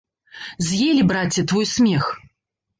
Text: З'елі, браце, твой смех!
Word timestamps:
З'елі, 0.69 1.05
браце, 1.13 1.45
твой 1.53 1.71
смех! 1.75 2.13